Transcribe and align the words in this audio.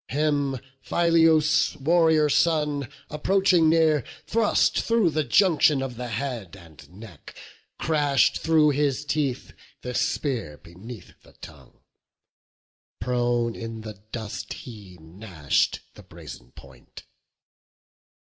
Him, 0.09 0.57
Phyleus' 0.81 1.75
warrior 1.75 2.27
son, 2.27 2.89
approaching 3.11 3.69
near, 3.69 4.03
Thrust 4.25 4.81
through 4.81 5.11
the 5.11 5.23
junction 5.23 5.83
of 5.83 5.95
the 5.95 6.07
head 6.07 6.55
and 6.55 6.89
neck; 6.89 7.35
Crash'd 7.77 8.37
through 8.37 8.69
his 8.71 9.05
teeth 9.05 9.53
the 9.83 9.93
spear 9.93 10.57
beneath 10.57 11.13
the 11.21 11.33
tongue; 11.33 11.81
Prone 12.99 13.53
in 13.55 13.81
the 13.81 14.01
dust 14.11 14.53
he 14.53 14.97
gnash'd 14.99 15.81
the 15.93 16.01
brazen 16.01 16.51
point. 16.53 17.03